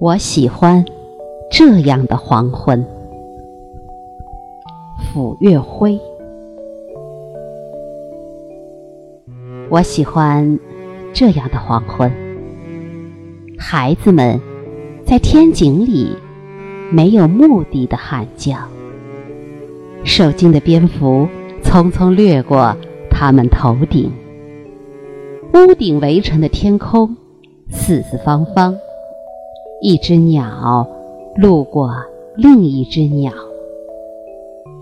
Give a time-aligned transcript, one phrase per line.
[0.00, 0.84] 我喜欢
[1.50, 2.84] 这样的黄昏。
[5.14, 6.00] 抚月辉，
[9.70, 10.58] 我喜欢
[11.12, 12.10] 这样的黄昏。
[13.58, 14.40] 孩子们
[15.06, 16.16] 在天井里
[16.90, 18.56] 没有目的的喊叫，
[20.04, 21.28] 受惊的蝙蝠
[21.62, 22.76] 匆匆掠过
[23.10, 24.12] 他们头顶，
[25.54, 27.16] 屋顶围成的天空
[27.70, 28.76] 四四方方。
[29.80, 30.86] 一只鸟
[31.36, 31.92] 路过
[32.36, 33.32] 另一只鸟，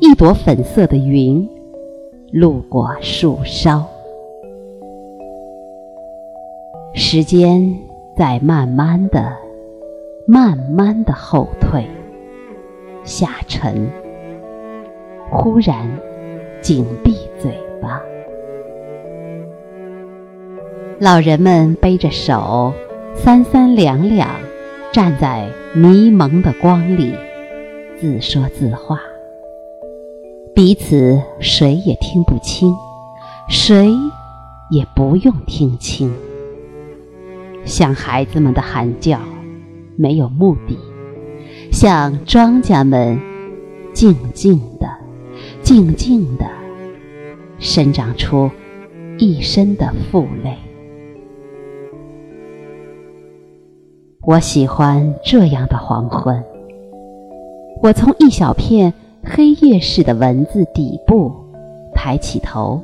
[0.00, 1.48] 一朵粉色的云
[2.32, 3.84] 路过树梢。
[6.94, 7.76] 时间
[8.16, 9.32] 在慢慢的、
[10.26, 11.86] 慢慢的后退、
[13.04, 13.88] 下沉。
[15.30, 15.86] 忽然，
[16.60, 18.00] 紧闭嘴巴。
[20.98, 22.72] 老人们背着手，
[23.14, 24.28] 三三两两。
[24.90, 27.14] 站在迷蒙的光里，
[28.00, 28.98] 自说自话，
[30.54, 32.74] 彼此谁也听不清，
[33.50, 33.92] 谁
[34.70, 36.10] 也不用听清。
[37.66, 39.20] 像孩子们的喊叫，
[39.94, 40.74] 没有目的；
[41.70, 43.20] 像庄稼们
[43.92, 44.58] 静静、
[45.68, 46.46] 静静的
[47.58, 48.50] 生长出
[49.18, 50.56] 一身的负累。
[54.22, 56.42] 我喜欢这样的黄昏。
[57.82, 61.30] 我从一小片黑夜似的文字底部
[61.94, 62.80] 抬起头，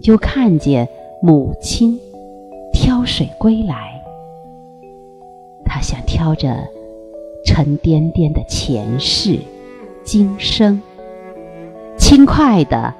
[0.00, 0.88] 就看见
[1.20, 1.98] 母亲
[2.72, 4.00] 挑水归来。
[5.64, 6.56] 她像挑着
[7.44, 9.40] 沉甸甸的前世
[10.04, 10.80] 今生，
[12.08, 12.94] 轻快地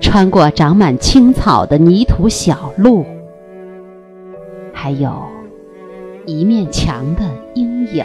[0.00, 3.06] 穿过长满青草的泥土小路，
[4.72, 5.22] 还有。
[6.26, 7.22] 一面墙的
[7.54, 8.04] 阴影。